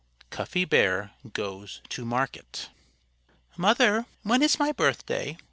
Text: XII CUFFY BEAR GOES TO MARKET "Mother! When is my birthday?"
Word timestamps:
XII 0.01 0.25
CUFFY 0.31 0.65
BEAR 0.65 1.11
GOES 1.31 1.79
TO 1.87 2.05
MARKET 2.05 2.71
"Mother! 3.55 4.07
When 4.23 4.41
is 4.41 4.57
my 4.57 4.71
birthday?" 4.71 5.37